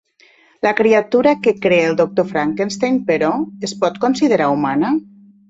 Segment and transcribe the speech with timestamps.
[0.67, 3.31] La criatura que crea el doctor Frankenstein, però,
[3.69, 4.93] es pot considerar humana?